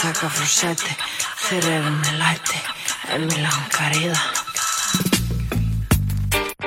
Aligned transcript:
þau 0.00 0.12
taka 0.12 0.28
frá 0.32 0.46
sæti, 0.48 0.94
þeir 1.44 1.66
eru 1.76 1.90
með 1.92 2.14
læti, 2.20 2.60
en 3.12 3.26
mér 3.28 3.42
langar 3.44 3.96
í 3.98 4.08
það. 4.08 4.38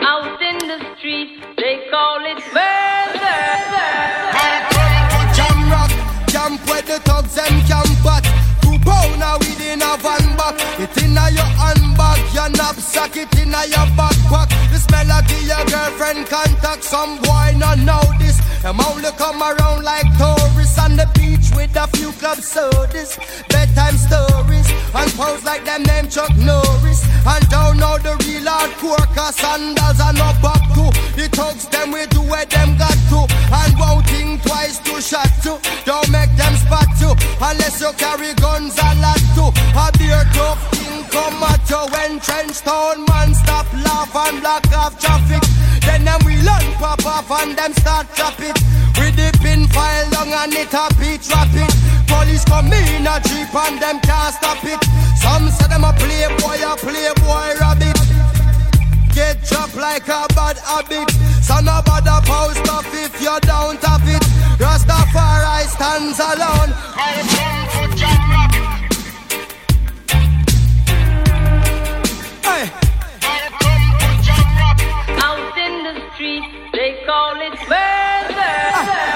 Out 0.06 0.42
in 0.50 0.60
the 0.70 0.78
street, 0.94 1.42
they 1.58 1.76
call 1.90 2.22
it 2.30 2.42
murder. 2.54 3.42
Jam 5.34 5.58
rock, 5.72 5.92
camp 6.30 6.62
where 6.70 6.86
the 6.86 7.00
thugs 7.10 7.38
and 7.38 7.58
camp 7.66 8.06
at. 8.06 8.26
Two 8.62 8.78
pounder 8.86 9.34
within 9.42 9.82
a 9.82 9.98
van 9.98 10.38
back. 10.38 10.56
It 10.78 10.96
inna 11.02 11.26
your 11.34 11.50
handbag, 11.58 12.22
your 12.38 12.50
knapsack, 12.50 13.18
it 13.18 13.34
inna 13.42 13.66
your 13.66 13.88
backpack. 13.98 14.50
This 14.70 14.86
melody 14.92 15.42
your 15.50 15.66
girlfriend 15.74 16.28
contact. 16.30 16.84
Some 16.84 17.18
boy 17.26 17.56
not 17.58 17.80
know 17.80 18.04
this. 18.20 18.38
Them 18.62 18.80
only 18.80 19.10
come 19.18 19.42
around 19.42 19.84
like 19.84 20.06
tourists 20.22 20.78
on 20.78 20.96
the 20.98 21.10
beach 21.16 21.43
with 21.56 21.76
a 21.76 21.88
few 21.98 22.12
club 22.14 22.38
sodas, 22.38 23.18
bedtime 23.50 23.98
stories, 23.98 24.68
and 24.94 25.12
pose 25.14 25.44
like 25.44 25.66
them 25.66 25.84
name 25.84 26.08
Chuck 26.10 26.36
Norris. 26.38 27.04
And 27.26 27.48
don't 27.50 27.78
know 27.78 27.98
the 27.98 28.16
real 28.26 28.46
hardcore, 28.46 29.08
cause 29.16 29.36
sandals 29.36 30.00
are 30.00 30.14
no 30.14 30.34
back 30.42 30.64
to. 30.76 30.86
The 31.16 31.30
thugs 31.32 31.68
them 31.70 31.92
we 31.92 32.06
do 32.08 32.22
where 32.22 32.46
them 32.46 32.78
got 32.78 32.98
to, 33.12 33.26
and 33.30 33.74
won't 33.80 34.06
think 34.08 34.44
twice 34.44 34.80
to 34.80 35.02
shot 35.02 35.32
to. 35.44 35.60
Don't 35.86 36.10
make 36.10 36.34
them 36.36 36.56
spot 36.56 36.90
you, 37.00 37.16
unless 37.42 37.82
you 37.82 37.92
carry 37.98 38.34
guns 38.36 38.78
a 38.78 38.90
lot 39.00 39.24
to. 39.38 39.46
A 39.76 39.86
beer 39.98 40.24
tough 40.34 40.62
thing 40.76 41.04
come 41.10 41.44
at 41.44 41.64
you 41.70 41.84
when 41.94 42.20
trench 42.20 42.60
town 42.62 43.06
man 43.06 43.34
stop 43.34 43.68
laugh 43.86 44.16
and 44.16 44.42
block 44.42 44.66
off 44.74 45.00
traffic. 45.00 45.44
Then 45.86 46.06
them 46.06 46.20
we 46.26 46.36
learn 46.42 46.68
pop 46.80 47.06
off 47.06 47.30
and 47.42 47.56
them 47.58 47.74
start 47.74 48.08
chop 48.16 48.40
it. 48.40 48.58
With 49.00 49.16
the 49.16 49.36
pin 49.42 49.68
file 49.68 50.10
long 50.12 50.32
and 50.32 50.54
it 50.54 50.74
a 50.74 50.88
beat 51.00 51.24
rapid. 51.44 51.70
Police 52.08 52.46
come 52.46 52.72
in 52.72 53.08
a 53.08 53.20
jeep 53.20 53.54
and 53.54 53.82
them 53.82 54.00
can't 54.00 54.34
stop 54.36 54.64
it. 54.64 54.82
Some 55.20 55.50
say 55.50 55.68
them 55.68 55.84
a 55.84 55.94
playboy, 55.94 56.60
a 56.64 56.76
playboy 56.78 57.60
rabbit. 57.60 57.98
Get 59.14 59.44
dropped 59.44 59.76
like 59.76 60.08
a 60.08 60.26
bad 60.36 60.58
habit. 60.58 61.10
So 61.42 61.60
no 61.60 61.82
bother 61.86 62.20
post 62.26 62.68
off 62.70 62.88
if 62.94 63.22
you 63.22 63.38
don't 63.42 63.82
have 63.84 64.08
it. 64.08 64.24
Rastafari 64.58 65.68
stands 65.68 66.20
alone. 66.20 66.72
I 66.96 67.14
come 67.34 67.64
for 67.74 67.88
jam 68.00 68.24
rock. 68.34 68.54
Hey. 72.48 72.66
I 73.22 73.40
come 73.62 73.88
for 74.02 74.16
jam 74.26 74.50
rock. 74.62 74.80
Out 75.28 75.58
in 75.58 75.74
the 75.88 75.94
street, 76.14 76.46
they 76.74 77.04
call 77.06 77.36
it 77.42 77.60
murder. 77.70 78.54
Ah. 78.76 79.13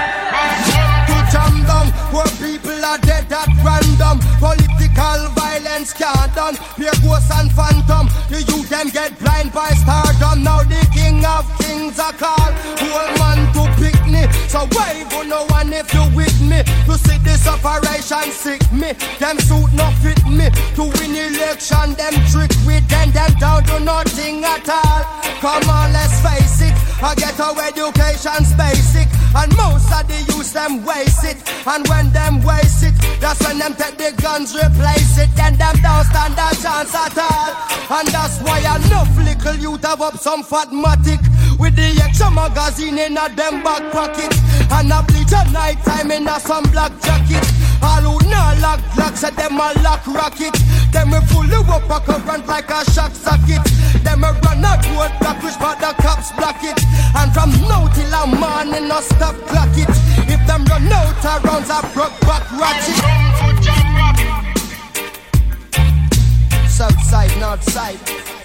Violence 5.88 5.94
can't 5.94 6.36
done. 6.36 6.56
Pure 6.76 6.92
ghosts 7.04 7.32
and 7.32 7.52
phantom. 7.52 8.08
The 8.30 8.44
youth 8.44 8.70
them 8.70 8.90
get 8.90 9.18
blind 9.20 9.54
by 9.54 9.70
stardom. 9.70 10.44
Now 10.44 10.64
the 10.64 10.82
king 10.94 11.24
of 11.26 11.46
kings 11.60 12.00
are 12.00 12.14
called. 12.14 12.54
Whole 12.80 13.14
man 13.20 13.52
to 13.54 13.64
pick 13.80 14.00
me. 14.08 14.28
So 14.48 14.68
wave 14.76 15.12
on 15.14 15.30
no 15.30 15.46
one 15.48 15.74
if 15.74 15.94
you 15.94 16.04
with 16.16 16.40
me. 16.42 16.64
To 16.86 16.98
see 16.98 17.18
this 17.20 17.48
operation 17.48 18.32
sick 18.32 18.62
me. 18.72 18.94
Them 19.20 19.40
suit 19.40 19.72
no 19.74 19.92
fit 20.02 20.24
me. 20.28 20.50
To 20.76 20.84
win 20.84 21.16
election, 21.16 21.94
them 21.96 22.14
trick 22.32 22.52
with 22.66 22.88
them. 22.90 23.12
Them 23.12 23.34
down 23.40 23.64
to 23.66 23.80
nothing 23.80 24.44
at 24.44 24.68
all. 24.70 25.04
Come 25.40 25.70
on, 25.70 25.94
let's 25.94 26.20
face 26.22 26.62
it. 26.62 26.74
I 27.00 27.14
get 27.14 27.40
our 27.40 27.54
education's 27.62 28.54
basic, 28.58 29.06
and 29.38 29.56
most 29.56 29.86
of 29.94 30.08
the 30.08 30.18
youth 30.34 30.52
them 30.52 30.84
waste 30.84 31.24
it. 31.26 31.38
And 31.68 31.88
when 31.88 32.12
them 32.12 32.42
waste 32.42 32.82
it, 32.82 32.96
that's 33.22 33.40
when 33.46 33.60
them 33.60 33.76
take 33.76 33.98
the 33.98 34.20
guns, 34.20 34.56
replace 34.56 35.20
it. 35.20 35.30
Then 35.36 35.57
little 39.98 40.14
up 40.14 40.20
some 40.20 40.44
fatmatic 40.44 41.20
with 41.60 41.76
the 41.76 42.02
extra 42.04 42.30
magazine 42.30 42.98
in 42.98 43.18
a 43.18 43.30
them 43.36 43.64
back 43.64 43.92
pocket. 43.92 44.34
And 44.72 44.92
a 44.92 45.02
bleach 45.04 45.34
at 45.34 45.52
night 45.52 45.84
time 45.84 46.12
in 46.12 46.28
a 46.28 46.40
some 46.40 46.64
black 46.72 46.92
jacket. 47.02 47.44
All 47.82 48.02
who 48.02 48.30
not 48.30 48.60
lock 48.60 48.82
locks 48.98 49.24
at 49.24 49.36
them 49.36 49.60
a 49.60 49.74
lock 49.82 50.06
rocket. 50.08 50.54
Them 50.92 51.12
we 51.12 51.20
fully 51.28 51.58
up 51.70 51.90
a 51.90 52.00
current 52.00 52.48
like 52.48 52.70
a 52.70 52.84
shock 52.92 53.14
socket. 53.14 53.64
Them 54.04 54.22
we 54.22 54.30
run 54.46 54.66
a 54.66 54.74
road 54.94 55.14
block 55.20 55.42
which 55.44 55.58
part 55.58 55.80
the 55.80 55.94
cops 56.02 56.32
block 56.34 56.62
it. 56.62 56.78
And 57.16 57.34
from 57.34 57.52
now 57.68 57.88
till 57.94 58.14
a 58.14 58.28
morning 58.28 58.88
no 58.88 59.00
stop 59.02 59.36
clock 59.48 59.74
it. 59.78 59.90
If 60.30 60.46
them 60.48 60.66
run 60.66 60.92
out 60.92 61.26
of 61.26 61.44
rounds 61.44 61.70
I 61.70 61.82
broke 61.94 62.20
back 62.22 62.46
ratchet. 62.54 62.98
South 66.70 67.02
side, 67.04 67.40
north 67.40 67.64
side. 67.64 68.37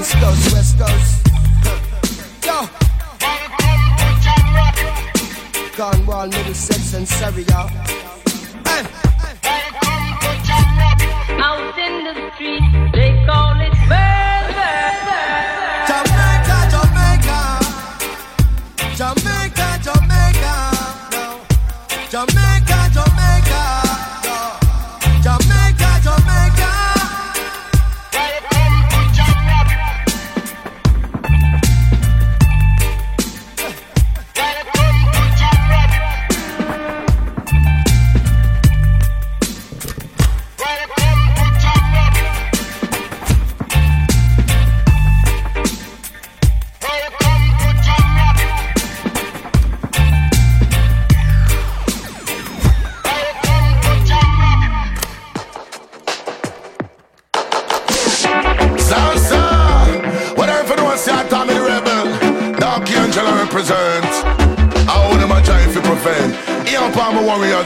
East 0.00 0.14
coast, 0.14 0.52
west 0.54 0.78
coast. 0.78 1.26
Yo. 2.46 2.58
Cornwall, 5.76 6.26
Middlesex, 6.28 6.94
and 6.94 7.06
Surrey, 7.06 7.42
y'all. 7.42 7.68
Hey. 8.64 8.82
Out 11.46 11.78
in 11.78 12.04
the 12.06 12.14
street, 12.32 12.64
they 12.94 13.10
call 13.26 13.60
it 13.60 13.76
murder. 13.92 14.72
Jamaica, 15.90 16.58
Jamaica. 16.72 17.40
Jamaica, 18.96 19.68
Jamaica. 19.84 20.54
No. 21.12 21.24
Jamaica, 22.08 22.39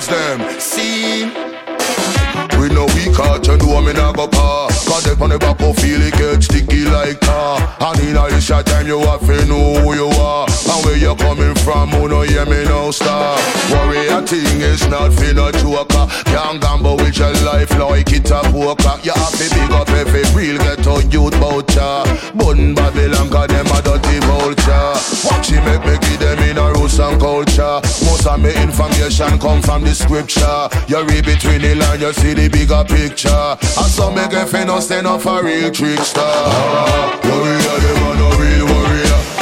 warriors 0.05 0.37
them. 0.39 0.61
See. 0.61 1.25
We 2.59 2.69
know 2.69 2.87
we 2.95 3.13
catch 3.15 3.49
and 3.49 3.61
do 3.61 3.81
me 3.83 3.93
not 3.93 4.17
go 4.17 4.27
pa 4.29 4.69
Cause 4.87 5.05
they 5.05 5.23
on 5.23 5.31
the 5.31 5.39
back 5.39 5.61
of 5.61 5.77
feel 5.77 6.01
it 6.01 6.15
get 6.15 6.43
sticky 6.43 6.85
like 6.85 7.21
tar 7.21 7.61
And 7.81 8.01
in 8.01 8.17
a 8.17 8.41
short 8.41 8.67
time 8.67 8.87
you 8.87 8.99
have 9.01 9.21
to 9.21 9.47
know 9.47 9.75
who 9.81 9.95
you 9.95 10.09
are 10.09 10.49
And 10.67 10.85
where 10.85 10.97
you 10.97 11.15
coming 11.17 11.55
from, 11.57 11.91
who 11.91 12.09
no 12.09 12.23
hear 12.23 12.47
me 12.47 12.65
no 12.65 12.91
stop. 12.91 13.39
Warrior 13.71 14.23
thing 14.27 14.61
is 14.61 14.87
not 14.89 15.13
for 15.13 15.33
no 15.35 15.53
joker. 15.53 16.07
Can't 16.25 16.61
gamble 16.61 16.97
with 16.97 17.19
your 17.19 17.33
life 17.45 17.71
like 17.79 18.13
it 18.13 18.31
a 18.31 18.41
poker. 18.49 18.97
You 19.03 19.13
have 19.13 19.37
to 19.37 19.47
big 19.53 19.71
up 19.73 19.89
every 19.91 20.25
real 20.35 20.59
ghetto 20.59 21.01
youth 21.11 21.35
voucher 21.35 22.05
Bun 22.35 22.75
Babylon 22.75 23.29
cause 23.31 23.49
them 23.49 23.67
a 23.67 23.83
dirty 23.83 24.19
vulture. 24.27 24.93
Watch 25.29 25.53
it 25.53 25.63
make 25.65 25.85
me 25.85 25.99
give 26.01 26.21
them 26.21 26.39
in 26.49 26.59
a 26.59 26.73
roots 26.73 26.99
and 26.99 27.21
culture. 27.21 27.81
Most 28.07 28.27
of 28.27 28.41
me 28.41 28.55
information 28.63 29.39
come 29.39 29.63
from 29.63 29.83
the 29.83 29.95
scripture. 29.95 30.69
You 30.89 31.05
read 31.05 31.25
between 31.25 31.61
the 31.61 31.75
lines, 31.75 32.03
you 32.03 32.13
see 32.13 32.35
the 32.35 32.49
bigger 32.49 32.85
picture. 32.85 33.57
And 33.61 33.91
some 33.91 34.15
make 34.15 34.33
a 34.33 34.47
fin 34.47 34.69
no 34.69 34.81
stand 34.81 35.07
up 35.07 35.21
for 35.21 35.45
real 35.45 35.71
trickster. 35.71 36.21
Warrior, 36.21 37.79
them 37.85 38.03
a 38.03 38.11
no 38.17 38.29
real 38.39 38.67
warrior 38.67 39.34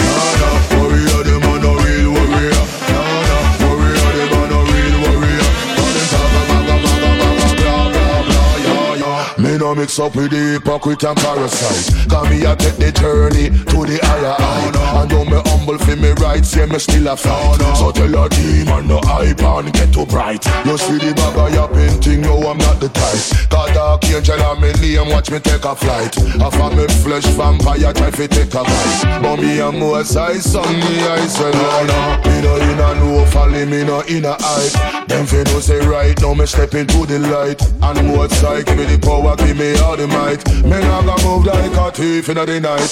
no 9.63 9.77
mix 9.77 9.97
up 10.01 10.17
with 10.17 10.31
the 10.33 10.59
hypocrite 10.59 11.05
and 11.05 11.17
parasite. 11.17 12.11
Cause 12.11 12.29
me 12.29 12.43
a 12.45 12.57
take 12.57 12.77
the 12.83 12.91
journey 12.91 13.47
to 13.71 13.79
the 13.87 13.99
higher 14.03 14.35
height 14.35 14.75
And 14.99 15.11
though 15.11 15.25
me 15.25 15.39
humble 15.47 15.79
for 15.79 15.95
me 15.95 16.11
rights, 16.19 16.57
yeah 16.57 16.67
me 16.67 16.79
still 16.81 17.07
a 17.07 17.17
fight. 17.17 17.63
So 17.79 17.93
tell 17.93 18.11
a 18.11 18.29
demon 18.29 18.89
no 18.89 18.99
hype 19.05 19.41
and 19.41 19.73
get 19.73 19.95
too 19.95 20.07
bright. 20.07 20.45
You 20.67 20.77
see 20.77 20.99
the 20.99 21.15
bag 21.15 21.39
of 21.39 21.55
your 21.55 21.69
painting, 21.69 22.23
no 22.23 22.43
I'm 22.43 22.59
not 22.59 22.81
the 22.81 22.89
type. 22.91 23.23
Cause 23.51 23.71
dark 23.71 24.05
angel 24.11 24.43
and 24.43 24.61
me 24.61 24.73
name, 24.83 25.09
watch 25.15 25.31
me 25.31 25.39
take 25.39 25.65
a 25.65 25.77
flight. 25.77 26.15
Half 26.43 26.59
of 26.59 26.75
me 26.75 26.87
flesh 27.07 27.27
vampire 27.39 27.93
try 27.95 28.11
fi 28.11 28.27
take 28.27 28.55
a 28.55 28.67
bite. 28.67 29.23
But 29.23 29.37
me 29.39 29.61
a 29.61 29.71
more 29.71 30.03
size, 30.03 30.43
some 30.43 30.67
me 30.67 31.07
I 31.07 31.23
say 31.31 31.55
no 31.55 31.87
no. 31.87 31.99
Me 32.27 32.35
no 32.43 32.53
in 32.59 32.83
a 32.83 32.89
no 32.99 33.25
folly, 33.31 33.65
me 33.65 33.85
no 33.85 34.01
in 34.11 34.25
a 34.27 34.35
hype. 34.43 35.07
Them 35.07 35.25
fi 35.25 35.47
no 35.47 35.61
say 35.61 35.79
right, 35.87 36.19
now 36.21 36.35
me 36.35 36.47
step 36.47 36.75
into 36.75 37.07
the 37.07 37.21
light. 37.31 37.63
And 37.83 38.09
more 38.09 38.29
side, 38.29 38.67
give 38.67 38.77
me 38.77 38.87
the 38.87 38.99
power, 38.99 39.37
me 39.55 39.77
all 39.81 39.97
the 39.97 40.07
might 40.07 40.41
Me 40.65 40.71
not 40.71 41.05
gonna 41.05 41.25
move 41.25 41.45
like 41.47 41.73
a 41.73 41.91
thief 41.93 42.29
in 42.29 42.37
the 42.37 42.61
night 42.61 42.91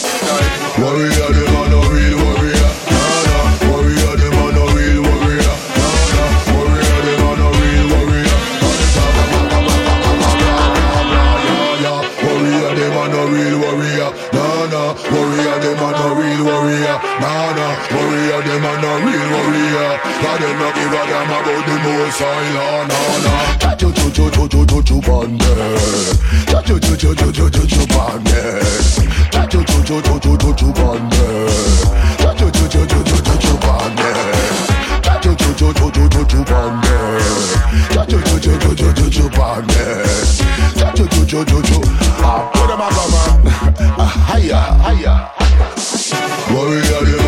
Warrior, 0.79 1.31
them 1.33 1.57
a 1.57 1.63
no 1.71 1.81
real 1.89 2.17
warrior 2.21 2.71
Nah, 2.91 3.29
nah. 3.29 3.71
Warrior, 3.71 4.15
them 4.21 4.35
a 4.35 4.47
no 4.57 4.65
real 4.77 5.01
warrior 5.03 5.55
Nah, 5.79 6.11
nah. 6.17 6.53
Warrior, 6.53 7.01
them 7.07 7.25
a 7.25 7.33
no 7.41 7.49
real 7.61 7.87
warrior 7.93 8.41
the. 11.83 12.03
Warrior, 12.25 12.73
them 12.77 12.97
a 12.97 13.05
no 13.09 13.21
real 13.31 13.57
warrior 13.61 14.11
Nah, 14.35 14.71
nah. 14.73 14.91
Warrior, 15.13 15.59
them 15.65 15.81
a 15.81 15.91
no 15.97 16.07
real 16.19 16.43
warrior 16.45 16.97
Nah, 17.21 17.57
nah. 17.59 17.73
Warrior, 17.95 18.41
them 18.47 18.65
a 18.65 18.73
no 18.83 18.91
real 19.05 19.29
warrior 19.33 19.60
Cause 19.81 20.39
them 20.41 20.59
no 20.59 20.69
give 20.77 20.93
a 20.93 21.03
damn 21.09 21.31
about 21.33 21.65
the 21.65 21.75
most 21.81 22.21
high 22.21 22.53
law 22.53 22.85
Nah, 22.85 23.25
nah. 23.25 23.57
Cha 23.57 23.75
chu 23.77 23.89
chu 23.93 24.11
chu 24.11 24.29
chu 24.29 24.49
chu 24.49 24.67
chu 24.67 24.83
chu 24.83 25.01
bande 25.01 25.53
Cha 26.51 26.61
chu 26.61 26.79
chu 26.79 26.97
chu 26.97 27.15
chu 27.15 27.33
chu 27.33 27.49
chu 27.49 27.65
chu 27.67 27.87
bande 27.89 28.61
Cha 29.33 29.47
chu 29.47 29.65
chu 29.65 29.81
chu 29.81 29.97
chu 30.03 30.19
chu 30.21 30.37
chu 30.37 30.53
chu 30.53 30.69
bande 30.77 31.25
Cha 32.21 32.31
chu 32.37 32.51
chu 32.51 32.69
chu 32.69 32.85
chu 32.91 32.99
chu 33.09 33.17
chu 33.25 33.35
chu 33.41 33.57
bande 33.65 34.09
Cha 35.01 35.17
chu 35.23 35.35
chu 35.41 35.49
chu 35.57 35.73
chu 35.73 35.89
chu 35.97 36.09
chu 36.13 36.25
chu 36.29 36.45
bande 36.45 36.97
Cha 37.95 38.05
chu 38.05 38.19
chu 38.21 38.37
chu 38.39 38.53
chu 38.61 38.75
chu 38.77 38.93
chu 38.93 39.07
chu 39.09 39.25
bande 39.33 39.85
Cha 40.77 40.93
chu 40.93 41.07
chu 41.09 41.25
chu 41.25 41.45
chu 41.45 41.63
chu 41.63 41.81
Ah, 42.21 42.45
put 42.53 42.69
them 42.69 42.85
go 42.85 43.05
man 43.13 43.33
Ah, 43.97 44.13
Higher, 44.29 44.61
higher 44.85 45.17
Warrior, 46.53 47.20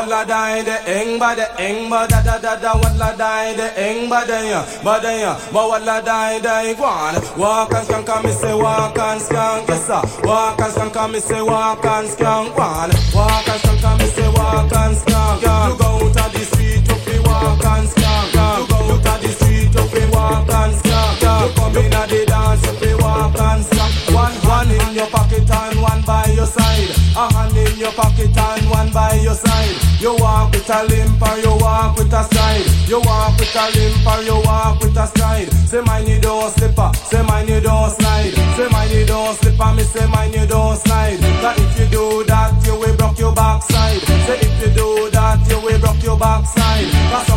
bawala 0.00 0.24
die 0.24 0.62
de 0.64 0.76
eng 0.86 1.18
bada 1.18 1.46
eng 1.58 1.90
bada 1.90 2.22
da 2.24 2.38
da 2.38 2.56
da 2.56 2.56
da 2.62 2.72
wala 2.80 3.10
die 3.18 3.54
de 3.56 3.66
eng 3.76 4.08
badaya, 4.10 4.60
badaya, 4.84 5.32
bawala 5.52 6.02
die 6.04 6.40
die 6.40 6.74
gwan. 6.74 7.14
Walk 7.36 7.72
and 7.74 7.86
skank, 7.86 8.24
me 8.24 8.32
say 8.32 8.54
walk 8.54 8.98
and 8.98 9.20
skank, 9.20 9.68
yes 9.68 9.86
sir. 9.86 10.02
Walk 10.24 10.60
and 10.60 10.72
skank, 10.74 11.12
me 11.12 11.20
say 11.20 11.42
walk 11.42 11.84
and 11.84 12.08
skank, 12.08 12.54
gwan. 12.54 12.90
Walk 13.14 13.48
and 13.48 13.60
skank, 13.62 13.98
me 13.98 14.06
say 14.06 14.28
walk 14.28 14.72
and 14.72 14.96
skank. 14.96 15.40
You 15.42 15.76
go 15.78 15.88
out 16.06 16.20
of 16.24 16.32
the 16.32 16.44
street 16.50 16.84
to 16.86 16.94
fi 17.04 17.18
walk 17.28 17.64
and 17.64 17.88
skank. 17.88 18.32
You 18.32 18.66
go 18.68 18.78
out 18.94 19.06
of 19.06 19.22
the 19.22 19.28
street 19.38 19.72
to 19.72 19.82
fi 19.92 20.02
walk 20.16 20.48
and 20.48 20.74
skank. 20.76 20.89
You 21.40 21.48
come 21.56 21.76
in 21.76 21.94
at 21.94 22.08
the 22.10 22.26
dance 22.26 22.66
fi 22.78 22.94
walk 23.00 23.38
and 23.40 23.64
skank. 23.64 24.14
One 24.14 24.36
one 24.44 24.70
in 24.70 24.94
your 24.94 25.06
pocket 25.06 25.48
and 25.48 25.80
one 25.80 26.02
by 26.02 26.26
your 26.36 26.44
side. 26.44 26.90
A 27.16 27.32
hand 27.32 27.56
in 27.56 27.78
your 27.78 27.92
pocket 27.92 28.36
and 28.36 28.68
one 28.68 28.92
by 28.92 29.14
your 29.24 29.34
side. 29.34 29.76
You 30.00 30.16
walk 30.16 30.52
with 30.52 30.68
a 30.68 30.84
limp 30.84 31.22
or 31.22 31.36
you 31.38 31.56
walk 31.56 31.96
with 31.96 32.12
a 32.12 32.22
stride. 32.24 32.66
You 32.88 33.00
walk 33.00 33.38
with 33.38 33.56
a 33.56 33.64
limp 33.72 34.06
or 34.06 34.20
you 34.22 34.36
walk 34.44 34.80
with 34.80 34.96
a 34.96 35.06
stride. 35.06 35.48
Say 35.70 35.80
mine 35.80 36.06
you 36.06 36.20
don't 36.20 36.52
slipper, 36.52 36.90
say 36.94 37.22
mine 37.22 37.48
you 37.48 37.60
don't 37.60 37.90
slide. 37.90 38.32
Say 38.56 38.68
mine 38.68 38.90
you 38.90 39.06
don't 39.06 39.34
slipper, 39.38 39.72
me 39.74 39.82
say 39.82 40.06
mine 40.06 40.32
you 40.32 40.46
don't 40.46 40.76
slide. 40.76 41.18
That 41.40 41.56
if 41.58 41.78
you 41.78 41.86
do 41.86 42.24
that, 42.24 42.52
you 42.66 42.74
will 42.76 42.96
broke 42.96 43.18
your 43.18 43.32
backside. 43.32 44.00
Say 44.26 44.40
if 44.40 44.60
you 44.60 44.74
do 44.74 45.10
that, 45.12 45.40
you 45.48 45.60
will 45.60 45.78
broke 45.80 46.02
your 46.02 46.18
backside. 46.18 46.90
Cause 47.12 47.29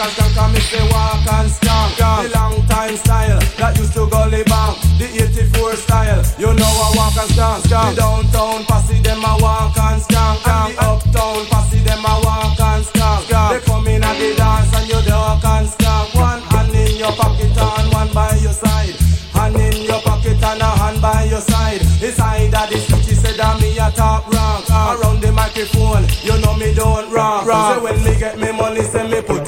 and 0.00 0.38
and 0.38 0.52
me 0.54 0.60
say 0.60 0.80
walk 0.92 1.26
and 1.28 1.50
skank. 1.50 1.96
The 1.96 2.32
long 2.32 2.66
time 2.66 2.96
style 2.96 3.38
that 3.58 3.76
used 3.76 3.92
to 3.92 4.08
go 4.08 4.30
bang. 4.30 4.74
The 4.96 5.06
84 5.28 5.76
style, 5.76 6.24
you 6.38 6.52
know 6.56 6.64
I 6.64 6.88
walk 6.96 7.16
and 7.20 7.30
skank. 7.30 7.62
The 7.68 8.00
downtown 8.00 8.64
posse 8.64 9.00
them 9.02 9.20
a 9.20 9.36
walk 9.40 9.76
and 9.76 10.00
skank. 10.00 10.40
And 10.48 10.72
the 10.72 10.80
uptown 10.80 11.44
posse 11.52 11.80
them 11.84 12.00
a 12.00 12.14
walk 12.24 12.60
and 12.60 12.84
skank. 12.84 13.28
They 13.28 13.60
come 13.60 13.86
in 13.88 14.02
at 14.02 14.16
the 14.16 14.34
dance 14.36 14.72
and 14.72 14.88
you 14.88 15.00
duck 15.04 15.44
and 15.44 15.68
skank. 15.68 16.14
One 16.16 16.40
hand 16.48 16.74
in 16.74 16.96
your 16.96 17.12
pocket 17.12 17.52
and 17.52 17.92
one 17.92 18.12
by 18.14 18.32
your 18.40 18.56
side. 18.56 18.96
Hand 19.36 19.56
in 19.56 19.84
your 19.84 20.00
pocket 20.00 20.42
and 20.42 20.62
a 20.62 20.70
hand 20.80 21.02
by 21.02 21.24
your 21.24 21.40
side. 21.40 21.82
Inside 22.00 22.54
of 22.54 22.66
the 22.72 22.78
city 22.78 23.14
said 23.14 23.36
that 23.36 23.60
me 23.60 23.76
a 23.76 23.90
top 23.92 24.32
rank. 24.32 24.64
Around 24.70 25.20
the 25.20 25.30
microphone, 25.32 26.08
you 26.24 26.40
know 26.40 26.56
me 26.56 26.72
don't 26.72 27.12
wrong. 27.12 27.44
Say 27.44 27.80
when 27.80 28.02
me 28.04 28.18
get 28.18 28.38
me 28.38 28.50
money, 28.52 28.82
say 28.82 29.06
me 29.08 29.20
put 29.20 29.39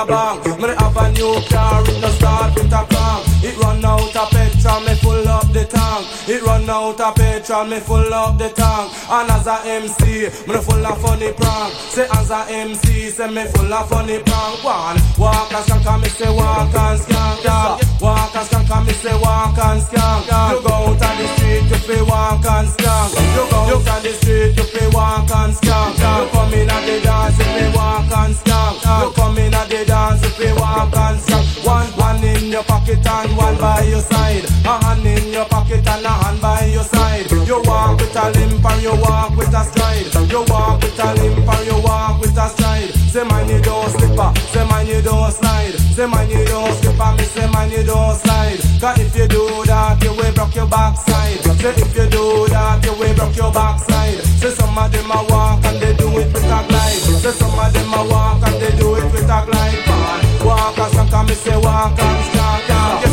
a 0.00 0.06
bank. 0.06 0.46
Me 0.60 0.68
have 0.78 0.96
a 0.96 1.12
new 1.12 1.34
car, 1.48 1.82
it 1.84 2.00
no 2.00 2.08
start 2.16 2.54
with 2.54 2.72
a 2.72 2.82
crank. 2.88 3.20
It 3.42 3.56
run 3.58 3.84
out 3.84 4.16
of 4.16 4.30
petrol, 4.30 4.80
me 4.80 4.94
full 4.96 5.28
up 5.28 5.48
the 5.52 5.64
tank. 5.64 6.06
It 6.28 6.42
run 6.42 6.68
out 6.68 7.00
of 7.00 7.14
petrol, 7.14 7.64
me 7.64 7.80
full 7.80 8.12
up 8.12 8.38
the 8.38 8.48
tank. 8.50 8.92
And 9.10 9.30
as 9.30 9.46
a 9.46 9.56
MC, 9.64 10.28
me 10.46 10.54
no 10.54 10.60
full 10.60 10.86
of 10.86 11.00
funny 11.00 11.32
prank. 11.32 11.74
Say 11.92 12.06
as 12.12 12.30
a 12.30 12.46
MC, 12.48 13.10
say 13.10 13.28
me 13.28 13.44
full 13.52 13.72
of 13.72 13.88
funny 13.88 14.18
prank. 14.20 14.64
One 14.64 14.98
walk 15.18 15.52
and 15.52 15.64
skank, 15.64 15.86
and 15.86 16.02
me 16.02 16.08
say 16.08 16.30
walk 16.30 16.74
and 16.74 17.00
skank. 17.00 17.44
Yeah. 17.44 17.78
Walk 18.00 18.36
and 18.36 18.46
skank, 18.48 18.70
and 18.70 18.86
me 18.86 18.92
say 18.92 19.16
walk 19.20 19.58
and 19.58 19.80
skank. 19.80 20.52
You 20.52 20.60
go 20.62 20.74
out 20.74 21.02
on 21.02 21.16
the 21.18 21.26
street, 21.36 21.64
you 21.70 21.80
feel 21.86 22.06
walk 22.06 22.44
and 22.44 22.68
skank. 22.68 23.10
You 23.36 23.44
go 23.50 23.56
out 23.56 23.88
on 23.88 24.02
the 24.02 24.12
street, 24.20 24.56
you 24.56 24.64
feel 24.64 24.90
walk 24.92 25.30
and 25.30 25.52
skank. 25.56 25.96
You 25.96 26.30
come 26.30 26.54
in 26.54 26.70
at 26.70 26.82
the 26.86 27.00
dance, 27.00 27.38
you 27.38 27.44
feel 27.44 27.72
walk 27.72 28.12
and 28.12 28.34
skank. 28.34 28.76
You 29.00 29.12
come 29.16 29.38
in 29.38 29.54
at 29.54 29.69
dance, 29.84 30.38
you 30.38 30.54
walk 30.56 30.96
and. 30.96 31.20
One, 31.64 31.86
one 31.98 32.24
in 32.24 32.50
your 32.50 32.62
pocket 32.64 33.06
and 33.06 33.36
one 33.36 33.56
by 33.58 33.82
your 33.82 34.00
side. 34.00 34.44
A 34.64 34.82
hand 34.82 35.06
in 35.06 35.32
your 35.32 35.44
pocket 35.44 35.86
and 35.86 36.06
a 36.06 36.08
hand 36.08 36.40
by 36.40 36.64
your 36.66 36.84
side. 36.84 37.30
You 37.30 37.60
walk 37.64 38.00
with 38.00 38.16
a 38.16 38.30
limp 38.30 38.64
and 38.64 38.82
you 38.82 38.96
walk 38.96 39.36
with 39.36 39.52
a 39.52 39.64
stride. 39.64 40.30
You 40.30 40.42
walk 40.48 40.82
with 40.82 40.98
a 40.98 41.14
limp 41.14 41.48
and 41.48 41.66
you 41.66 41.82
walk 41.82 42.20
with 42.20 42.36
a 42.36 42.48
stride. 42.48 42.94
Say 43.12 43.24
man 43.24 43.48
you 43.48 43.60
don't 43.60 43.90
slipper, 43.90 44.32
say 44.52 44.66
man 44.68 44.86
you 44.86 45.02
don't 45.02 45.32
slide. 45.32 45.69
Say 46.00 46.06
man 46.06 46.30
you 46.30 46.42
don't 46.46 46.72
skip 46.76 46.98
and 46.98 47.18
me 47.18 47.24
say 47.24 47.46
man 47.52 47.70
you 47.70 47.84
don't 47.84 48.16
slide. 48.16 48.56
Cause 48.80 48.98
if 49.00 49.14
you 49.14 49.28
do 49.28 49.44
that, 49.66 50.02
you 50.02 50.14
will 50.16 50.32
broke 50.32 50.54
your 50.54 50.66
backside. 50.66 51.44
Say 51.60 51.76
if 51.76 51.94
you 51.94 52.08
do 52.08 52.48
that, 52.48 52.82
you 52.86 52.94
will 52.94 53.14
broke 53.14 53.36
your 53.36 53.52
backside. 53.52 54.16
Say 54.40 54.48
some 54.48 54.78
of 54.78 54.90
them 54.90 55.10
a 55.10 55.26
walk 55.28 55.62
and 55.62 55.76
they 55.76 55.92
do 55.92 56.08
it 56.16 56.32
with 56.32 56.36
a 56.36 56.60
glide. 56.68 57.04
Say 57.20 57.32
some 57.32 57.52
of 57.52 57.70
them 57.74 57.92
a 57.92 58.08
walk 58.08 58.40
and 58.48 58.62
they 58.62 58.72
do 58.80 58.96
it 58.96 59.12
with 59.12 59.28
a 59.28 59.40
glide. 59.44 60.42
Walk 60.42 60.78
and 60.78 61.12
and 61.12 61.28
me 61.28 61.34
say 61.34 61.58
walk 61.58 61.92
and 61.92 62.24
skank. 62.32 63.09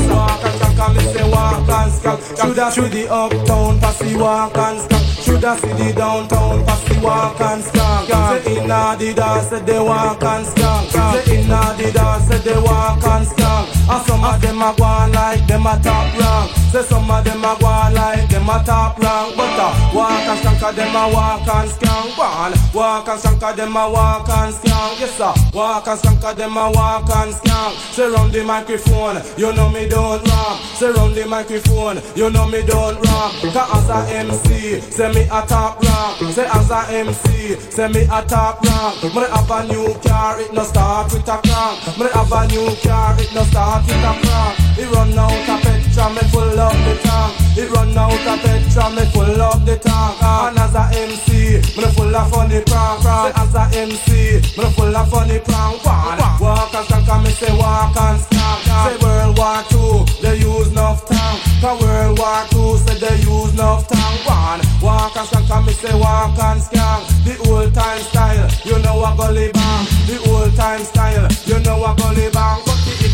Me 0.98 1.04
say 1.14 1.30
walk 1.30 1.70
and 1.70 1.92
skank. 1.92 2.20
Shoulda 2.38 2.72
see 2.72 2.88
the 2.88 3.04
uptown 3.12 3.80
posse 3.80 4.16
walk 4.16 4.58
and 4.58 4.80
skank. 4.82 5.06
Shoulda 5.24 5.58
see 5.60 5.74
the 5.80 5.94
downtown 5.94 6.66
posse 6.66 7.00
walk 7.00 7.42
and 7.42 7.64
skank. 7.64 8.44
Say 8.44 8.58
inna 8.58 8.96
the 9.00 9.14
dance 9.14 9.50
they 9.50 9.80
walk 9.80 10.24
and 10.24 10.46
skank. 10.46 10.92
Say 10.92 11.40
inna 11.40 11.62
the 11.78 11.92
dance 11.92 12.44
they 12.44 12.60
walk 12.60 13.04
and 13.04 13.28
skank. 13.28 13.66
And 13.90 14.06
some 14.08 14.24
of 14.24 14.42
them 14.42 14.62
a 14.62 14.74
go 14.78 14.90
like 15.14 15.48
them 15.48 15.66
a 15.66 15.80
top 15.84 16.20
rank. 16.20 16.57
Say 16.78 16.84
some 16.84 17.10
of 17.10 17.24
them 17.24 17.44
a 17.44 17.58
go 17.60 17.66
like 17.66 18.30
them 18.30 18.50
a 18.50 18.62
top 18.64 19.00
rank, 19.00 19.36
but 19.36 19.50
uh, 19.58 19.92
walk 19.96 20.12
and 20.30 20.38
skank 20.38 20.76
them 20.76 20.96
a 20.96 21.10
walk 21.12 21.42
and 21.42 21.72
skank. 21.72 22.16
One 22.16 22.54
walk 22.72 23.08
and 23.10 23.20
skank 23.20 23.56
them 23.56 23.76
a 23.76 23.90
walk 23.90 24.30
and 24.30 24.54
skank. 24.54 25.00
Yes 25.00 25.18
sir, 25.18 25.34
walk 25.58 25.88
and 25.88 26.00
skank 26.00 26.36
them 26.38 26.56
a 26.56 26.70
walk 26.70 27.10
and 27.10 27.34
skank. 27.34 27.74
Say 27.96 28.08
round 28.08 28.32
the 28.32 28.44
microphone, 28.44 29.18
you 29.40 29.52
know 29.54 29.72
me 29.72 29.90
don't 29.90 30.22
rap. 30.22 30.62
Say 30.78 30.92
round 30.92 31.16
the 31.16 31.26
microphone, 31.26 31.98
you 32.16 32.30
know 32.30 32.46
me 32.48 32.62
don't 32.62 33.02
rap. 33.02 33.32
Cause 33.42 33.58
as 33.58 33.90
a 33.90 34.14
MC, 34.14 34.80
say 34.82 35.12
me 35.12 35.22
a 35.24 35.42
top 35.50 35.82
rank. 35.82 36.32
Say 36.32 36.46
as 36.46 36.70
a 36.70 36.94
MC, 36.94 37.56
say 37.72 37.88
me 37.88 38.02
a 38.04 38.22
top 38.22 38.62
rank. 38.62 39.02
Me 39.02 39.26
have 39.34 39.50
a 39.50 39.66
new 39.66 39.98
car, 40.06 40.40
it 40.40 40.54
no 40.54 40.62
start 40.62 41.12
with 41.12 41.28
a 41.28 41.42
crank. 41.42 41.98
Me 41.98 42.06
have 42.14 42.32
a 42.32 42.46
new 42.54 42.70
car, 42.86 43.18
it 43.18 43.34
no 43.34 43.42
start 43.50 43.82
with 43.82 43.98
a 43.98 44.14
crank. 44.22 44.78
It 44.78 44.92
run 44.94 45.18
out 45.18 45.50
of 45.50 45.62
petrol, 45.66 45.87
me 45.98 46.22
full 46.30 46.60
up 46.60 46.74
the 46.86 46.94
tank. 47.02 47.34
It 47.58 47.72
run 47.72 47.98
out 47.98 48.14
of 48.14 48.40
petrol, 48.46 48.92
me 48.94 49.04
full 49.10 49.42
up 49.42 49.66
the 49.66 49.78
tank. 49.78 50.22
Ah. 50.22 50.48
And 50.48 50.60
as 50.60 50.76
a 50.78 50.84
MC, 50.94 51.58
me 51.74 51.88
full 51.98 52.16
of 52.16 52.30
funny 52.30 52.62
prank. 52.62 53.02
Say 53.02 53.32
as 53.34 53.56
a 53.56 53.64
MC, 53.74 54.10
me 54.58 54.68
full 54.78 54.96
of 54.96 55.10
funny 55.10 55.40
prank. 55.40 55.84
One 55.86 56.22
walk 56.40 56.74
and 56.74 56.86
stank, 56.86 57.10
me 57.24 57.32
say 57.32 57.54
walk 57.58 57.98
and 57.98 58.20
stank. 58.22 58.62
Say 58.64 58.98
World 59.02 59.38
War 59.38 59.60
Two, 59.70 60.06
they 60.22 60.38
use 60.38 60.70
enough 60.70 61.06
tank. 61.08 61.42
Cause 61.62 61.82
World 61.82 62.20
War 62.20 62.46
Two 62.52 62.78
said 62.86 63.02
they 63.02 63.18
use 63.26 63.54
enough 63.54 63.88
tank. 63.88 64.26
One 64.28 64.62
walk 64.82 65.18
and 65.18 65.28
stank, 65.28 65.66
me 65.66 65.74
say 65.74 65.96
walk 65.98 66.38
and 66.38 66.62
skank. 66.62 67.02
The 67.26 67.34
old 67.50 67.74
time 67.74 68.02
style, 68.02 68.50
you 68.64 68.78
know 68.86 69.04
a 69.04 69.16
gully 69.18 69.50
bang. 69.52 69.86
The 70.06 70.18
old 70.30 70.56
time 70.56 70.84
style, 70.86 71.28
you 71.46 71.60
know 71.66 71.84
a 71.84 71.96
gully 71.98 72.30
bang. 72.30 72.67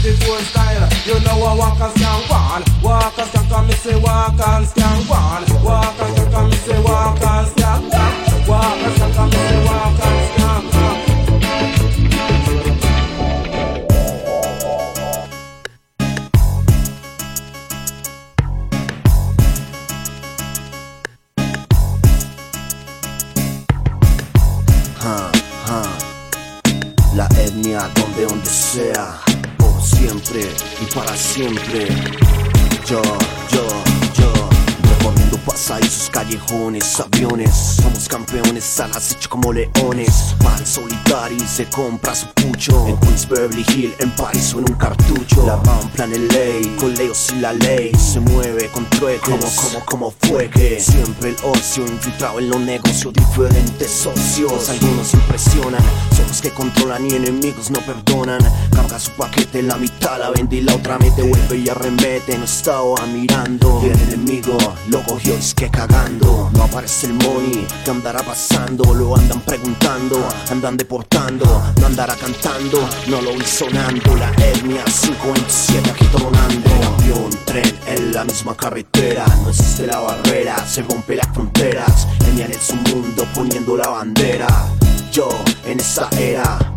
The 0.04 0.10
it 0.10 0.22
is 0.22 0.30
old 0.30 0.40
style, 0.42 0.90
you 1.06 1.20
know 1.24 1.46
a 1.46 1.56
walk 1.56 1.80
and 1.80 1.94
skank. 1.94 2.30
One 2.30 2.64
walk 2.84 3.18
and 3.18 3.30
skank, 3.30 3.52
and 3.58 3.68
me 3.68 3.74
say 3.74 3.96
walk 4.00 4.34
and 4.34 4.66
skank. 4.68 5.10
One 5.10 5.46
walk 5.64 6.00
and 6.00 6.16
skank, 6.16 6.36
and 6.40 6.50
me 6.50 6.58
say 6.58 6.80
walk 6.84 7.22
and 7.22 7.48
skank. 7.48 7.84
Walk 8.48 8.84
and 8.84 8.96
skank, 8.96 9.18
and 9.20 9.32
me 9.32 9.40
say 9.48 9.62
walk 9.66 10.00
and 10.06 10.20
skank. 10.30 10.64
Ja, 25.04 25.32
ja. 25.68 25.82
La 27.16 27.28
etnia 27.38 27.90
donde 27.94 28.26
donde 28.26 28.50
sea, 28.50 29.04
por 29.04 29.23
siempre 30.04 30.50
y 30.82 30.94
para 30.94 31.16
siempre. 31.16 31.88
Yo, 32.86 33.02
yo, 33.50 33.66
yo, 34.14 34.50
recorriendo 34.98 35.38
pasadizos, 35.46 36.10
callejones, 36.10 37.00
aviones. 37.00 37.78
Somos 37.82 38.10
campeones 38.10 38.80
al 38.82 38.92
acecho 38.92 39.30
como 39.30 39.54
leones. 39.54 40.36
Mal 40.44 40.66
solitario 40.66 41.38
y 41.38 41.48
se 41.48 41.66
compra 41.70 42.14
su 42.14 42.28
pucho. 42.34 42.86
En 42.86 42.98
Queens, 42.98 43.30
Beverly 43.30 43.66
Hill, 43.70 43.94
en 44.00 44.12
París 44.12 44.54
o 44.54 44.60
en 44.60 44.70
un 44.70 44.78
cartucho. 44.78 45.46
La 45.48 45.56
rampla 45.56 46.04
en 46.04 46.28
ley, 46.28 46.76
con 46.78 46.94
leo 46.96 47.16
sin 47.16 47.42
la 47.42 47.54
ley. 47.54 47.92
Se 47.98 48.20
mueve 48.20 48.68
con 48.74 48.86
trueques. 48.90 49.22
Como, 49.22 49.46
como, 49.56 49.86
como 49.86 50.14
fue 50.20 50.50
siempre 50.80 51.30
el 51.30 51.38
ocio 51.44 51.88
infiltrado 51.88 52.40
en 52.40 52.50
los 52.50 52.60
negocios. 52.60 53.14
Diferentes 53.14 53.90
socios, 53.90 54.70
algunos 54.70 55.14
impresionan. 55.14 55.82
Son 56.14 56.28
los 56.28 56.42
que 56.42 56.50
controlan 56.50 57.10
y 57.10 57.16
enemigos 57.16 57.72
no 57.72 57.80
perdonan. 57.80 58.42
Su 59.00 59.12
paquete, 59.12 59.64
la 59.64 59.76
mitad 59.76 60.20
la 60.20 60.30
vende 60.30 60.58
y 60.58 60.62
la 60.62 60.76
otra 60.76 60.98
mete. 61.00 61.24
Vuelve 61.24 61.58
y 61.58 61.68
arremete, 61.68 62.38
no 62.38 62.46
estaba 62.46 63.06
mirando. 63.08 63.82
Y 63.84 63.88
el 63.88 64.00
enemigo 64.02 64.58
lo 64.88 65.04
cogió, 65.04 65.34
es 65.34 65.54
que 65.54 65.70
cagando. 65.70 66.50
No 66.54 66.64
aparece 66.64 67.08
el 67.08 67.14
money, 67.14 67.68
¿qué 67.84 67.92
andará 67.92 68.22
pasando? 68.22 68.94
Lo 68.94 69.18
andan 69.18 69.42
preguntando, 69.42 70.26
andan 70.50 70.78
deportando. 70.78 71.46
No 71.80 71.86
andará 71.88 72.16
cantando, 72.16 72.88
no 73.08 73.20
lo 73.22 73.34
vi 73.34 73.46
sonando. 73.46 74.16
La 74.16 74.30
etnia 74.38 74.86
527 74.86 75.90
aquí 75.90 76.06
tronando. 76.06 76.70
Avión, 77.00 77.30
tren, 77.46 77.76
en 77.88 78.14
la 78.14 78.24
misma 78.24 78.56
carretera. 78.56 79.26
No 79.44 79.50
existe 79.50 79.88
la 79.88 80.00
barrera, 80.00 80.66
se 80.66 80.84
rompe 80.84 81.16
las 81.16 81.28
fronteras. 81.34 82.08
Etnia 82.28 82.46
en 82.46 82.62
su 82.62 82.76
mundo 82.76 83.28
poniendo 83.34 83.76
la 83.76 83.90
bandera. 83.90 84.48
Yo 85.12 85.30
en 85.66 85.80
esa 85.80 86.10
era. 86.18 86.73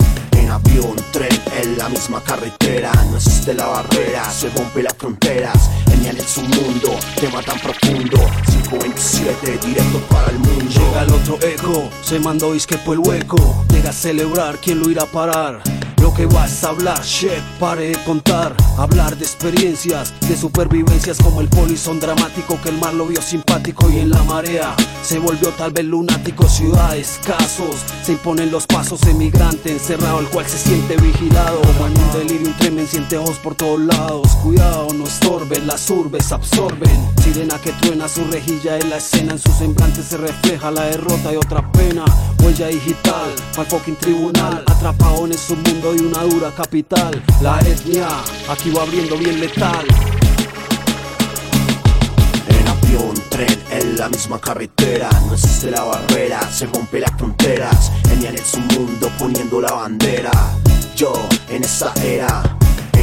En 0.46 0.52
avión, 0.52 0.94
tren, 1.11 1.28
en 1.61 1.76
la 1.76 1.88
misma 1.88 2.22
carretera. 2.22 2.92
No 3.11 3.16
existe 3.16 3.52
la 3.52 3.66
barrera, 3.66 4.30
se 4.30 4.48
rompe 4.50 4.80
las 4.80 4.94
fronteras. 4.96 5.68
Genial 5.90 6.18
en 6.18 6.28
su 6.28 6.40
mundo, 6.42 6.96
tema 7.20 7.42
tan 7.42 7.59
profundo. 7.59 8.16
527, 8.46 9.66
directo 9.66 9.98
para 10.09 10.30
el 10.30 10.38
mundo. 10.38 10.64
Llega 10.68 11.02
el 11.02 11.12
otro 11.12 11.38
eco, 11.42 11.90
se 12.00 12.20
mandó 12.20 12.54
isque 12.54 12.78
por 12.78 12.94
el 12.94 13.00
hueco. 13.00 13.66
Llega 13.70 13.90
a 13.90 13.92
celebrar, 13.92 14.59
¿quién 14.59 14.78
lo 14.78 14.88
irá 14.88 15.02
a 15.02 15.06
parar? 15.06 15.62
Lo 16.00 16.12
que 16.14 16.26
vas 16.26 16.64
a 16.64 16.68
hablar, 16.68 17.02
shit, 17.02 17.42
pare 17.59 17.88
de 17.88 18.04
contar. 18.04 18.54
Hablar 18.78 19.16
de 19.16 19.24
experiencias, 19.24 20.12
de 20.28 20.37
supervivencias 20.37 21.16
Como 21.18 21.40
el 21.40 21.48
polizón 21.48 21.98
dramático 21.98 22.59
que 22.62 22.68
el 22.68 22.78
mar 22.78 22.92
lo 22.92 23.06
vio 23.06 23.22
simpático 23.22 23.88
Y 23.88 24.00
en 24.00 24.11
la 24.11 24.22
marea 24.24 24.74
se 25.06 25.20
volvió 25.20 25.50
tal 25.50 25.70
vez 25.70 25.85
lunático. 25.85 26.48
Ciudades, 26.48 27.20
casos, 27.24 27.76
se 28.02 28.12
imponen 28.12 28.50
los 28.50 28.66
pasos 28.66 29.00
Emigrante 29.04 29.70
encerrado, 29.70 30.18
el 30.18 30.26
cual 30.26 30.46
se 30.46 30.59
siente 30.59 30.96
vigilado. 30.96 31.61
En 31.87 31.96
un 31.96 32.12
delirio, 32.12 32.48
un 32.48 32.56
tremen, 32.56 32.88
siente 32.88 33.16
ojos 33.16 33.38
por 33.38 33.54
todos 33.54 33.78
lados. 33.78 34.26
Cuidado, 34.42 34.88
no 34.94 35.04
estorben, 35.04 35.68
las 35.68 35.88
urbes 35.90 36.32
absorben. 36.32 37.09
Sirena 37.22 37.56
que 37.61 37.70
truena 37.72 38.09
su 38.09 38.24
rejilla 38.24 38.78
en 38.78 38.90
la 38.90 38.96
escena 38.96 39.32
En 39.32 39.38
su 39.38 39.52
semblante 39.52 40.02
se 40.02 40.16
refleja 40.16 40.70
la 40.70 40.87
derrota 40.87 41.32
y 41.32 41.37
otra 41.37 41.70
pena. 41.70 42.04
Huella 42.42 42.66
digital, 42.66 43.30
pa'l 43.54 43.66
fucking 43.66 43.96
tribunal 43.96 44.64
Atrapado 44.66 45.26
en 45.26 45.37
su 45.37 45.56
mundo 45.56 45.94
una 46.00 46.22
dura 46.22 46.50
capital. 46.50 47.22
La 47.40 47.59
etnia, 47.61 48.09
aquí 48.48 48.70
va 48.70 48.82
abriendo 48.82 49.16
bien 49.16 49.40
letal. 49.40 49.85
En 52.48 52.68
avión, 52.68 53.14
tren, 53.28 53.59
en 53.70 53.96
la 53.96 54.09
misma 54.09 54.40
carretera. 54.40 55.09
No 55.26 55.35
existe 55.35 55.70
la 55.70 55.82
barrera, 55.82 56.40
se 56.50 56.66
rompe 56.66 57.00
las 57.00 57.12
fronteras. 57.16 57.92
Genial 58.09 58.37
en 58.37 58.44
su 58.44 58.59
mundo 58.59 59.11
poniendo 59.18 59.61
la 59.61 59.72
bandera. 59.72 60.32
Yo 60.96 61.12
en 61.48 61.64
esa 61.64 61.92
era 62.02 62.56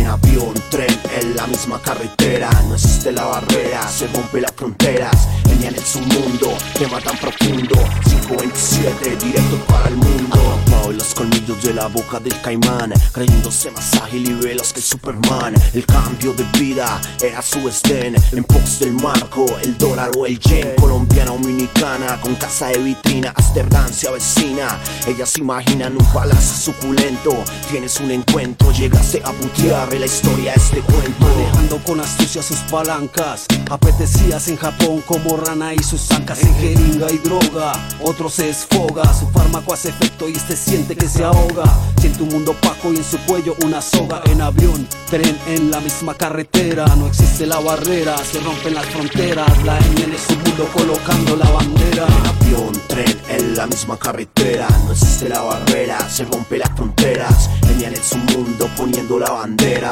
avión, 0.08 0.54
tren, 0.70 1.00
en 1.20 1.36
la 1.36 1.48
misma 1.48 1.82
carretera. 1.82 2.50
No 2.68 2.76
existe 2.76 3.12
la 3.12 3.26
barrera, 3.26 3.88
se 3.88 4.08
rompe 4.08 4.42
las 4.42 4.52
fronteras. 4.56 5.28
Genial 5.48 5.76
en 5.76 5.86
su 5.86 6.00
mundo, 6.00 6.54
tema 6.78 7.00
tan 7.02 7.18
profundo. 7.18 7.76
527, 8.04 9.16
directo 9.18 9.58
para 9.68 9.90
el 9.90 9.96
mundo. 9.96 10.34
Atrapado 10.34 10.92
en 10.92 10.98
los 10.98 11.14
colmillos 11.14 11.64
de 11.64 11.74
la 11.74 11.88
boca 11.88 12.20
del 12.20 12.40
caimán. 12.42 12.94
Creyéndose 13.12 13.72
más 13.72 13.94
ágil 14.02 14.30
y 14.30 14.34
veloz 14.34 14.74
que 14.74 14.82
Superman. 14.82 15.54
El 15.74 15.86
cambio 15.86 16.34
de 16.34 16.44
vida 16.60 17.00
era 17.22 17.42
su 17.42 17.68
estén. 17.68 18.16
En 18.32 18.44
pos 18.44 18.80
del 18.80 18.94
marco, 18.94 19.46
el 19.62 19.78
dólar 19.78 20.12
o 20.18 20.26
el 20.26 20.40
yen. 20.40 20.74
Colombiana 20.78 21.32
o 21.32 21.38
dominicana, 21.38 22.20
con 22.22 22.36
casa 22.36 22.68
de 22.68 22.78
vitrina 22.80 23.34
Amsterdam 23.36 23.92
se 23.92 24.08
avecina 24.08 24.80
Ellas 25.08 25.38
imaginan 25.38 25.94
un 25.94 26.06
palacio 26.14 26.74
suculento. 26.74 27.36
Tienes 27.70 28.00
un 28.00 28.12
encuentro, 28.12 28.72
llegaste 28.72 29.22
a 29.24 29.32
putear 29.32 29.93
la 30.00 30.06
historia 30.06 30.54
este 30.54 30.82
cuento 30.82 31.26
Manejando 31.26 31.78
con 31.84 32.00
astucia 32.00 32.42
sus 32.42 32.58
palancas. 32.72 33.46
Apetecías 33.70 34.48
en 34.48 34.58
Japón 34.58 35.04
como 35.06 35.38
rana 35.38 35.74
y 35.74 35.80
sus 35.80 36.02
zancas 36.02 36.42
En 36.44 36.54
jeringa 36.56 37.12
y 37.12 37.18
droga, 37.18 37.74
otro 38.02 38.30
se 38.30 38.48
desfoga 38.48 39.04
Su 39.14 39.30
fármaco 39.30 39.74
hace 39.74 39.90
efecto 39.90 40.28
y 40.28 40.34
este 40.34 40.56
siente 40.56 40.96
que 40.96 41.08
se 41.08 41.24
ahoga. 41.24 41.64
Siente 42.00 42.24
un 42.24 42.30
mundo 42.30 42.52
opaco 42.52 42.92
y 42.94 42.98
en 42.98 43.04
su 43.04 43.18
cuello 43.20 43.56
una 43.64 43.82
soga. 43.82 44.22
En 44.26 44.42
avión, 44.42 44.88
tren 45.10 45.38
en 45.48 45.72
la 45.72 45.80
misma 45.80 46.14
carretera. 46.14 46.86
No 46.98 47.08
existe 47.08 47.46
la 47.46 47.60
barrera, 47.60 48.18
se 48.18 48.40
rompen 48.40 48.74
las 48.76 48.86
fronteras. 48.88 49.64
La 49.64 49.78
N 49.78 50.04
en 50.04 50.18
su 50.18 50.36
mundo 50.36 50.68
colocando 50.74 51.36
la 51.36 51.50
bandera. 51.50 52.06
En 52.08 52.28
avión, 52.28 52.82
tren, 52.88 53.22
en 53.30 53.56
la 53.56 53.68
misma 53.68 53.98
carretera. 53.98 54.68
No 54.86 54.92
existe 54.92 55.30
la 55.30 55.42
barrera, 55.42 55.98
se 56.10 56.26
rompe 56.26 56.58
las 56.58 56.70
fronteras. 56.76 57.50
En 57.84 58.04
su 58.04 58.18
mundo 58.18 58.70
poniendo 58.78 59.20
la 59.20 59.30
bandera 59.30 59.83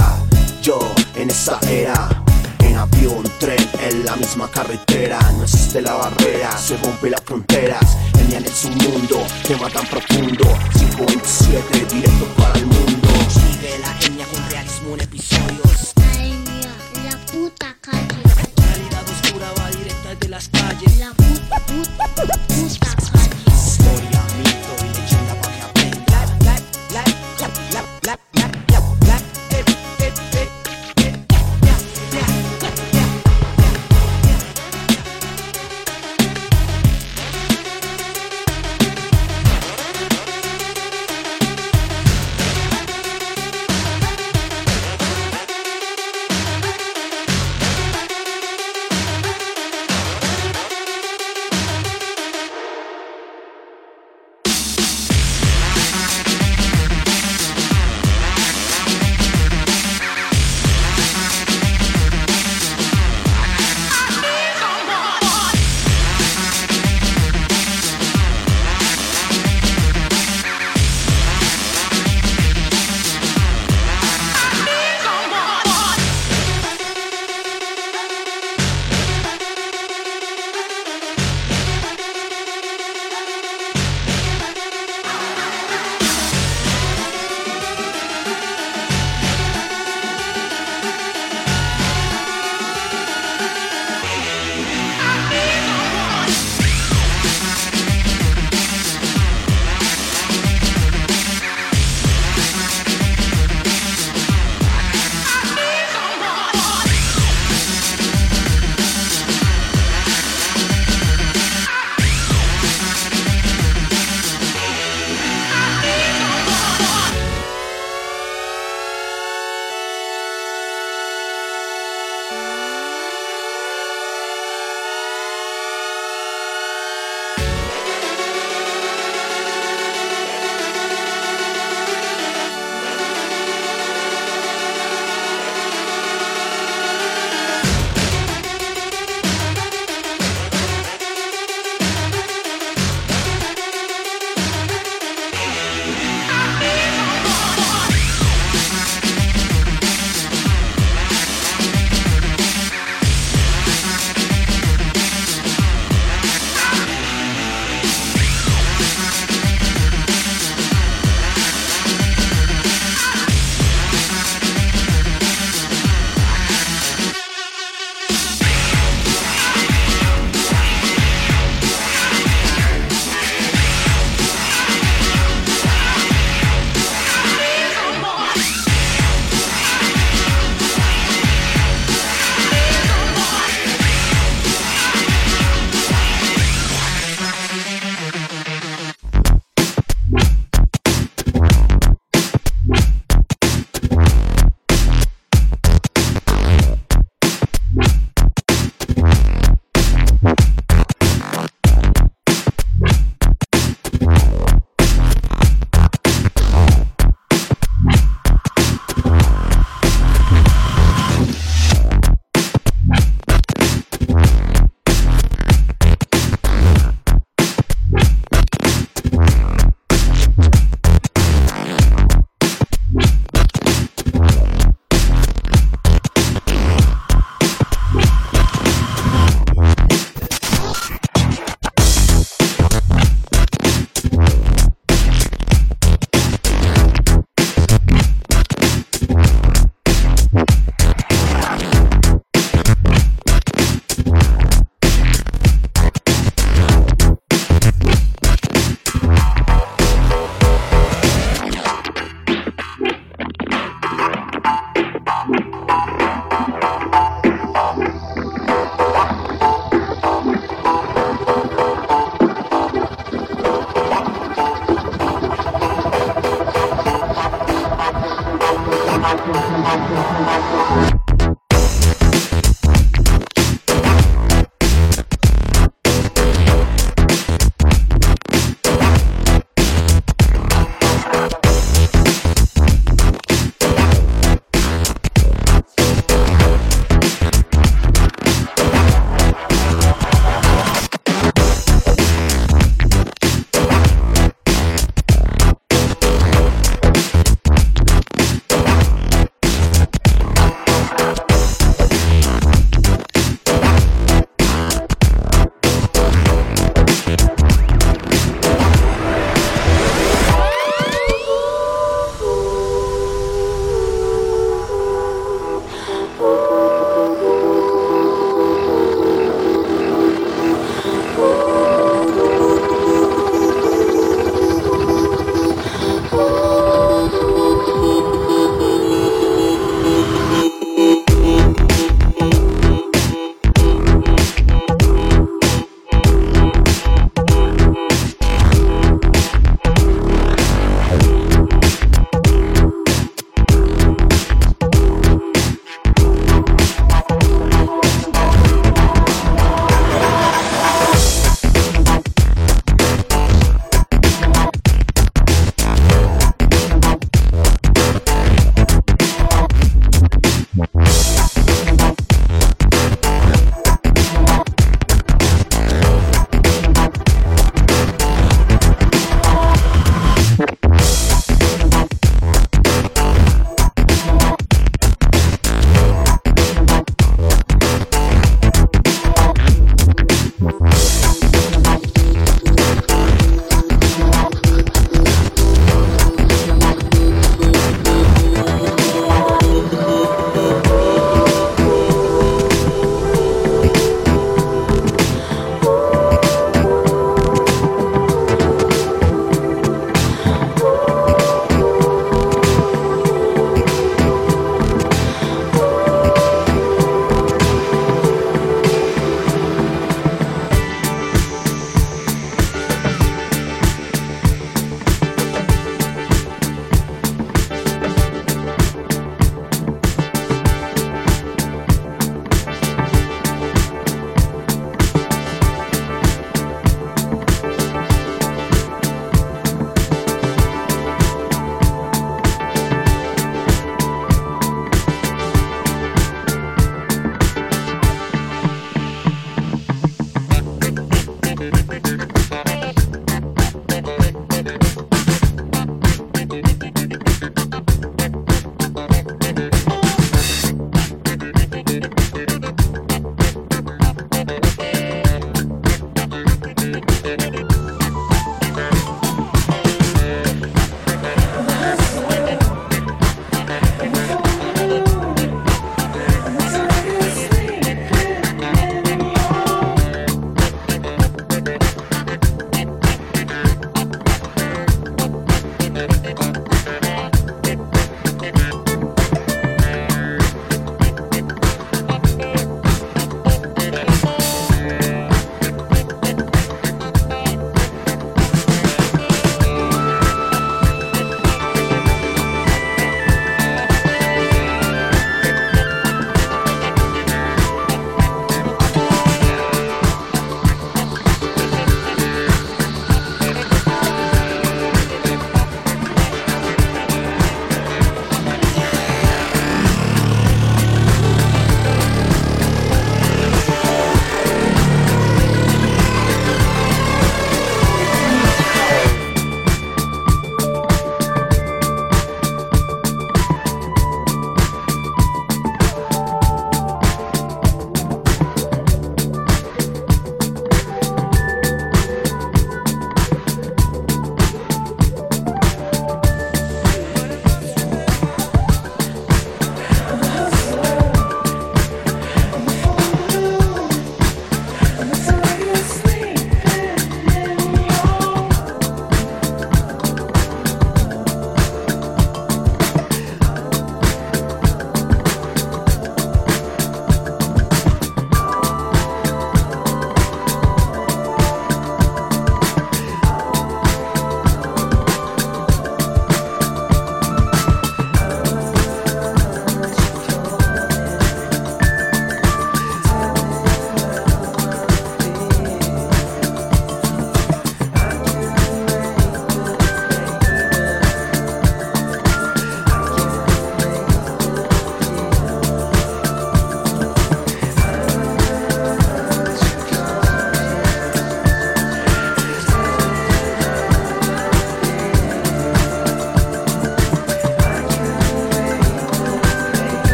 Yo 0.62 0.80
en 1.16 1.30
esa 1.30 1.60
era. 1.70 2.08
En 2.60 2.78
avión, 2.78 3.24
tren, 3.40 3.68
en 3.82 4.06
la 4.06 4.16
misma 4.16 4.48
carretera. 4.50 5.20
No 5.38 5.44
existe 5.44 5.82
la 5.82 5.94
barrera, 5.94 6.56
se 6.58 6.78
rompe 6.78 7.10
las 7.10 7.22
fronteras. 7.22 7.98
Genial 8.16 8.46
en 8.46 8.54
su 8.54 8.70
mundo, 8.70 9.24
tema 9.48 9.70
tan 9.70 9.86
profundo. 9.88 10.46
527, 10.78 11.96
directo 11.96 12.26
para 12.38 12.60
el 12.60 12.66
mundo. 12.68 13.10
Sigue 13.30 13.80
la 13.80 14.00
etnia 14.00 14.26
con 14.28 14.50
realismo 14.50 14.94
en 14.94 15.02
episodios. 15.02 15.94
La 15.96 17.10
la 17.10 17.18
puta 17.32 17.76
calle. 17.82 18.08
Realidad 18.56 19.04
oscura 19.10 19.48
va 19.60 19.70
directa 19.72 20.16
de 20.16 20.30
las 20.30 20.48
calles. 20.50 20.98
La 21.00 21.12
puta, 21.12 21.60
puta, 21.66 22.38
puta 22.48 23.01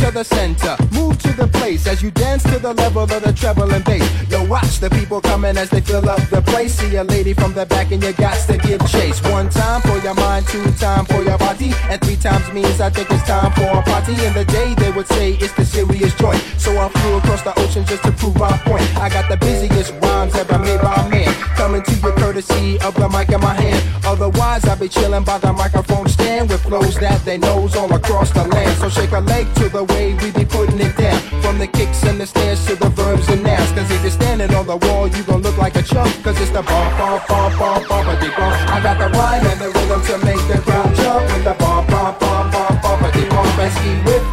Enter 0.00 0.12
the 0.12 0.24
center, 0.24 0.76
move 0.92 1.18
to 1.18 1.30
the 1.34 1.46
place 1.46 1.86
as 1.86 2.02
you 2.02 2.10
dance 2.10 2.42
to 2.44 2.58
the 2.58 2.72
level 2.72 3.02
of 3.02 3.10
the 3.10 3.34
treble 3.34 3.70
and 3.70 3.84
bass. 3.84 4.08
Yo, 4.30 4.42
watch 4.46 4.80
the 4.80 4.88
people 4.88 5.20
coming 5.20 5.58
as 5.58 5.68
they 5.68 5.82
fill 5.82 6.08
up 6.08 6.22
the 6.30 6.40
place. 6.40 6.72
See 6.76 6.96
a 6.96 7.04
lady 7.04 7.34
from 7.34 7.52
the 7.52 7.66
back 7.66 7.92
and 7.92 8.02
you 8.02 8.14
got 8.14 8.38
to 8.48 8.56
give 8.56 8.80
chase. 8.88 9.22
One 9.24 9.50
time 9.50 9.82
for 9.82 9.98
your 9.98 10.14
mind, 10.14 10.46
two 10.48 10.64
time 10.80 11.04
for 11.04 11.22
your 11.22 11.36
body, 11.36 11.74
and 11.90 12.00
three 12.00 12.16
times 12.16 12.50
means 12.50 12.80
I 12.80 12.88
think 12.88 13.10
it's 13.10 13.22
time 13.24 13.52
for 13.52 13.68
a 13.78 13.82
party. 13.82 14.12
In 14.24 14.32
the 14.32 14.46
day 14.46 14.72
they 14.78 14.90
would 14.90 15.06
say 15.06 15.32
it's 15.32 15.52
the 15.52 15.66
serious 15.66 16.14
joint. 16.14 16.40
So 16.56 16.78
I 16.78 16.88
flew 16.88 17.18
across 17.18 17.42
the 17.42 17.52
ocean 17.60 17.84
just 17.84 18.02
to 18.04 18.12
prove 18.12 18.36
my 18.36 18.56
point. 18.64 18.88
I 18.96 19.10
got 19.10 19.28
the 19.28 19.36
busiest 19.36 19.92
rhymes 20.00 20.34
ever 20.34 20.58
made 20.58 20.80
by 20.80 20.94
a 20.94 21.10
man. 21.10 21.34
Coming 21.56 21.82
to 21.82 21.92
you 21.92 22.12
courtesy 22.12 22.80
of 22.80 22.94
the 22.94 23.06
mic 23.10 23.28
in 23.28 23.40
my 23.42 23.52
hand. 23.52 23.84
Otherwise 24.06 24.64
I'd 24.64 24.80
be 24.80 24.88
chilling 24.88 25.24
by 25.24 25.36
the 25.36 25.52
microphone 25.52 26.08
stand 26.08 26.48
with 26.48 26.62
flows 26.62 26.96
that 27.00 27.22
they 27.26 27.36
knows 27.36 27.76
all 27.76 27.92
across 27.92 28.30
the 28.30 28.44
land. 28.44 28.78
So 28.78 28.88
shake 28.88 29.12
a 29.12 29.20
leg 29.20 29.46
to 29.56 29.68
the 29.68 29.89
way 29.90 30.14
we 30.14 30.30
be 30.30 30.44
putting 30.44 30.80
it 30.80 30.96
down. 30.96 31.20
From 31.42 31.58
the 31.58 31.66
kicks 31.66 32.02
and 32.04 32.20
the 32.20 32.26
stands 32.26 32.66
to 32.66 32.76
the 32.76 32.90
verbs 32.90 33.28
and 33.28 33.42
nouns. 33.42 33.70
Cause 33.72 33.90
if 33.90 34.02
you're 34.02 34.10
standing 34.10 34.52
on 34.54 34.66
the 34.66 34.76
wall, 34.76 35.08
you 35.08 35.22
gon' 35.24 35.42
look 35.42 35.58
like 35.58 35.76
a 35.76 35.82
chump. 35.82 36.10
Cause 36.22 36.40
it's 36.40 36.50
the 36.50 36.62
bump, 36.62 36.98
bump, 36.98 37.26
bump, 37.28 37.58
bump, 37.58 37.88
bump, 37.88 38.06
bump, 38.06 38.36
bump. 38.36 38.54
I 38.74 38.80
got 38.82 38.98
the 38.98 39.08
rhyme 39.16 39.46
and 39.46 39.60
the 39.60 39.68
rhythm 39.68 40.00
to 40.10 40.16
make 40.24 40.42
the 40.48 40.60
ground 40.64 40.94
jump. 40.96 41.22
With 41.32 41.44
the 41.44 41.54
bump, 41.54 41.88
bump, 41.88 42.20
bump, 42.20 42.52
bump, 42.52 42.82
bump, 42.82 43.30
bump. 43.30 43.58
And 43.60 43.72
ski 43.72 43.90
whip, 44.04 44.10
got 44.10 44.10
the 44.10 44.20
bottom 44.20 44.29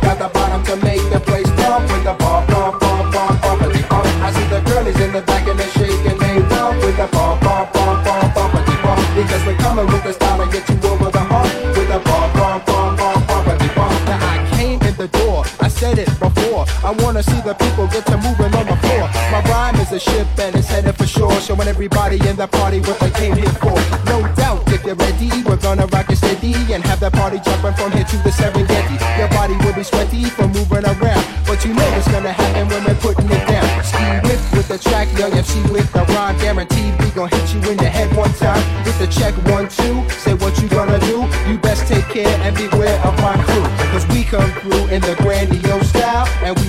I 16.88 16.91
wanna 17.03 17.21
see 17.21 17.41
the 17.41 17.53
people 17.53 17.85
get 17.88 18.05
to 18.05 18.15
moving 18.15 18.47
on 18.55 18.63
the 18.63 18.77
floor. 18.79 19.11
My 19.27 19.43
rhyme 19.51 19.75
is 19.75 19.91
a 19.91 19.99
ship 19.99 20.25
and 20.39 20.55
it's 20.55 20.69
headed 20.69 20.95
for 20.95 21.05
shore, 21.05 21.35
showing 21.41 21.67
everybody 21.67 22.15
in 22.25 22.38
the 22.38 22.47
party 22.47 22.79
what 22.79 22.97
they 23.01 23.11
came 23.11 23.35
here 23.35 23.51
for. 23.59 23.75
No 24.07 24.23
doubt, 24.39 24.63
if 24.71 24.85
you're 24.85 24.95
ready, 24.95 25.27
we're 25.43 25.59
gonna 25.59 25.85
rock 25.88 26.09
it 26.09 26.15
steady 26.15 26.55
and 26.71 26.81
have 26.88 27.01
that 27.01 27.11
party 27.11 27.43
jumping 27.43 27.73
from 27.73 27.91
here 27.91 28.05
to 28.05 28.17
the 28.23 28.31
Serengeti. 28.31 28.95
Your 29.19 29.27
body 29.35 29.59
will 29.67 29.75
be 29.75 29.83
sweaty 29.83 30.31
from 30.31 30.53
moving 30.53 30.88
around, 30.88 31.27
but 31.43 31.59
you 31.65 31.73
know 31.75 31.83
what's 31.91 32.07
gonna 32.07 32.31
happen 32.31 32.69
when 32.71 32.81
we're 32.85 33.01
putting 33.03 33.27
it 33.35 33.43
down. 33.51 33.67
Ski 33.83 34.07
whip 34.23 34.39
with 34.55 34.69
the 34.69 34.79
track, 34.79 35.11
young 35.19 35.33
MC 35.33 35.59
with 35.67 35.91
the 35.91 36.07
rhyme, 36.15 36.39
guaranteed 36.39 36.95
we 37.03 37.11
gon' 37.11 37.27
hit 37.27 37.51
you 37.51 37.59
in 37.67 37.75
the 37.75 37.89
head 37.91 38.15
one 38.15 38.31
time. 38.39 38.63
With 38.88 38.97
the 38.97 39.07
check 39.11 39.35
one 39.51 39.67
two, 39.67 40.07
say 40.23 40.35
what 40.39 40.55
you 40.63 40.69
gonna 40.69 41.03
do. 41.03 41.27
You 41.51 41.59
best 41.59 41.83
take 41.91 42.07
care 42.07 42.31
and 42.47 42.55
beware 42.55 42.95
of 43.03 43.11
my 43.19 43.35
crew, 43.43 43.67
cause 43.91 44.07
we 44.07 44.23
come 44.23 44.47
through 44.63 44.88
in 44.88 45.01
the 45.01 45.15
grandiose 45.19 45.66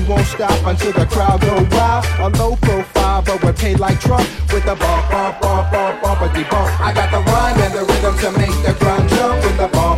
won't 0.09 0.27
stop 0.27 0.59
until 0.67 0.93
the 0.93 1.07
crowd 1.07 1.41
go 1.43 1.55
wild. 1.77 2.05
A 2.21 2.29
low 2.39 2.57
profile, 2.57 3.23
but 3.23 3.43
we're 3.45 3.53
paid 3.53 3.79
like 3.79 4.01
Trump 4.01 4.27
with 4.53 4.65
the 4.65 4.75
bump, 4.75 5.11
bump, 5.11 5.41
bump, 5.41 5.71
bump, 5.71 6.01
bumpity 6.03 6.49
bump. 6.51 6.81
I 6.81 6.93
got 6.95 7.11
the 7.11 7.21
rhyme 7.31 7.59
and 7.61 7.75
the 7.75 7.85
rhythm 7.85 8.17
to 8.25 8.31
make 8.39 8.57
the 8.65 8.73
ground 8.81 9.09
jump 9.11 9.45
with 9.45 9.57
the 9.59 9.69
bump, 9.69 9.98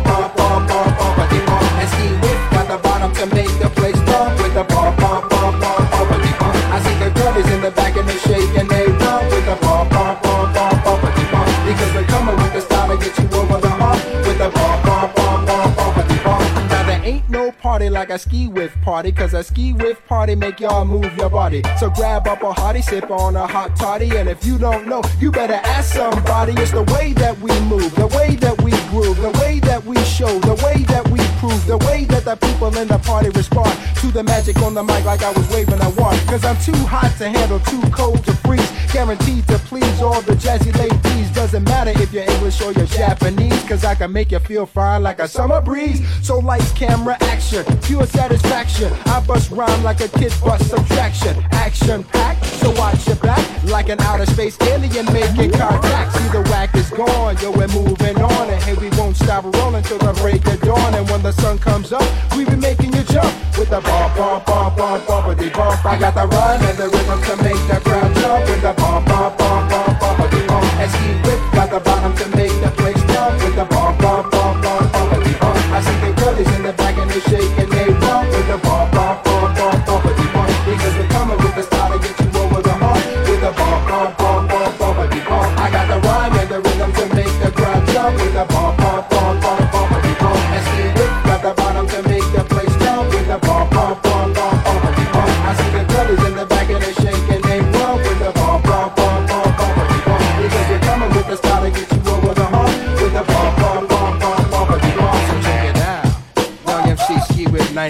like 18.11 18.25
a 18.25 18.29
Skeewiff 18.29 18.81
party, 18.81 19.11
cause 19.11 19.33
a 19.33 19.39
Skeewiff 19.39 20.05
party 20.05 20.35
make 20.35 20.59
y'all 20.59 20.83
move 20.83 21.15
your 21.15 21.29
body. 21.29 21.61
So 21.79 21.89
grab 21.89 22.27
up 22.27 22.41
a 22.43 22.51
hottie, 22.51 22.83
sip 22.83 23.09
on 23.09 23.35
a 23.35 23.47
hot 23.47 23.75
toddy, 23.77 24.17
and 24.17 24.27
if 24.27 24.45
you 24.45 24.57
don't 24.57 24.87
know, 24.87 25.01
you 25.19 25.31
better 25.31 25.53
ask 25.53 25.93
somebody. 25.93 26.53
It's 26.57 26.71
the 26.71 26.83
way 26.93 27.13
that 27.13 27.39
we 27.39 27.57
move, 27.61 27.95
the 27.95 28.07
way 28.07 28.35
that 28.37 28.61
we 28.61 28.71
groove, 28.89 29.17
the 29.17 29.31
way 29.39 29.59
that 29.61 29.83
we 29.85 29.95
show, 30.03 30.39
the 30.39 30.55
way 30.65 30.83
that 30.83 31.07
we 31.07 31.19
prove, 31.39 31.65
the 31.65 31.77
way 31.77 32.05
that 32.05 32.25
the 32.25 32.35
people 32.35 32.75
in 32.77 32.87
the 32.87 32.99
party 32.99 33.29
respond 33.29 33.71
to 34.01 34.07
the 34.11 34.23
magic 34.23 34.57
on 34.61 34.73
the 34.73 34.83
mic 34.83 35.05
like 35.05 35.23
I 35.23 35.31
was 35.31 35.47
waving 35.49 35.81
a 35.81 35.89
wand. 35.91 36.19
Cause 36.27 36.43
I'm 36.43 36.57
too 36.59 36.77
hot 36.85 37.13
to 37.19 37.29
handle, 37.29 37.59
too 37.59 37.81
cold 37.91 38.23
to 38.25 38.33
freeze. 38.33 38.71
Guaranteed 38.91 39.47
to 39.47 39.57
please 39.59 40.01
all 40.01 40.21
the 40.21 40.33
jazzy 40.33 40.75
ladies. 40.77 41.31
Doesn't 41.31 41.63
matter 41.63 41.91
if 41.91 42.11
you're 42.11 42.29
English 42.29 42.61
or 42.61 42.73
you're 42.73 42.85
Japanese, 42.87 43.63
cause 43.63 43.85
I 43.85 43.95
can 43.95 44.11
make 44.11 44.31
you 44.31 44.39
feel 44.39 44.65
fine 44.65 45.01
like 45.01 45.19
a 45.19 45.27
summer 45.27 45.61
breeze. 45.61 46.05
So 46.21 46.39
lights, 46.39 46.71
camera, 46.73 47.17
action, 47.21 47.63
satisfaction. 48.07 48.91
I 49.05 49.19
bust 49.25 49.51
rhyme 49.51 49.83
like 49.83 50.01
a 50.01 50.07
kid 50.07 50.33
bust 50.43 50.69
subtraction. 50.69 51.35
Action 51.51 52.03
packed, 52.03 52.45
so 52.45 52.71
watch 52.71 53.05
your 53.07 53.15
back. 53.17 53.43
Like 53.65 53.89
an 53.89 53.99
outer 54.01 54.25
space 54.25 54.59
alien 54.61 55.05
making 55.13 55.51
contact. 55.51 56.17
See 56.17 56.29
the 56.29 56.41
whack 56.49 56.73
is 56.75 56.89
gone, 56.89 57.37
yo, 57.41 57.51
we're 57.51 57.67
moving 57.67 58.17
on. 58.21 58.49
And 58.49 58.61
hey, 58.63 58.75
we 58.75 58.89
won't 58.97 59.15
stop 59.15 59.43
rolling 59.55 59.83
till 59.83 59.99
the 59.99 60.13
break 60.21 60.45
of 60.47 60.59
dawn. 60.61 60.93
And 60.95 61.09
when 61.09 61.21
the 61.21 61.31
sun 61.33 61.57
comes 61.59 61.91
up, 61.91 62.07
we 62.35 62.45
be 62.45 62.55
making 62.55 62.93
you 62.93 63.03
jump 63.03 63.31
with 63.57 63.69
the 63.69 63.81
bump, 63.81 64.15
bump, 64.15 64.45
bump, 64.45 64.77
bump, 64.77 65.03
bumpity 65.05 65.53
bump. 65.53 65.85
I 65.85 65.99
got 65.99 66.15
the 66.15 66.27
run 66.27 66.63
and 66.63 66.77
the 66.77 66.89
rhythm 66.89 67.21
to 67.21 67.35
make 67.43 67.61
the 67.67 67.79
crowd 67.83 68.15
jump 68.15 68.49
with 68.49 68.61
the 68.61 68.73
bump, 68.73 69.05
bump, 69.07 69.37
bump, 69.37 69.69
bump, 69.69 69.99
bumpity 69.99 70.47
bump. 70.47 70.65
And 70.81 70.91
ski 70.91 71.09
whip 71.25 71.39
got 71.53 71.69
the 71.69 71.79
bottom 71.79 72.15
to 72.17 72.27
make 72.35 72.55
the 72.63 72.71
place 72.79 73.01
jump 73.13 73.41
with 73.43 73.55
the 73.55 73.65
bump, 73.65 73.99
bump, 73.99 74.31
bump, 74.31 74.63
bump, 74.63 74.91
bumpity 74.91 75.39
bump. 75.39 75.57
I 75.71 75.81
see 75.81 75.97
the 76.01 76.11
girlies 76.21 76.51
in 76.55 76.63
the 76.63 76.73
back 76.73 76.97
and 76.97 77.09
they 77.11 77.19
shake 77.29 77.51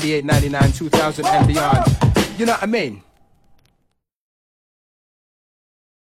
98, 0.02 0.26
99, 0.26 0.72
2000 0.72 1.26
and 1.28 1.47
beyond. 1.47 1.86
You 2.39 2.47
know 2.47 2.54
what 2.54 2.64
I 2.64 2.66
mean? 2.66 3.04